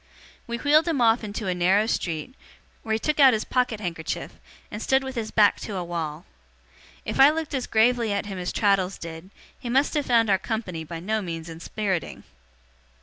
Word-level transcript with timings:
We 0.47 0.57
wheeled 0.57 0.87
him 0.87 0.99
off 0.99 1.23
into 1.23 1.45
a 1.45 1.53
narrow 1.53 1.85
street, 1.85 2.33
where 2.81 2.93
he 2.93 2.97
took 2.97 3.19
out 3.19 3.33
his 3.33 3.43
pocket 3.43 3.79
handkerchief, 3.79 4.33
and 4.71 4.81
stood 4.81 5.03
with 5.03 5.13
his 5.13 5.29
back 5.29 5.59
to 5.59 5.75
a 5.75 5.83
wall. 5.83 6.25
If 7.05 7.19
I 7.19 7.29
looked 7.29 7.53
as 7.53 7.67
gravely 7.67 8.11
at 8.11 8.25
him 8.25 8.39
as 8.39 8.51
Traddles 8.51 8.97
did, 8.97 9.29
he 9.59 9.69
must 9.69 9.93
have 9.93 10.07
found 10.07 10.31
our 10.31 10.39
company 10.39 10.83
by 10.83 11.01
no 11.01 11.21
means 11.21 11.49
inspiriting. 11.49 12.23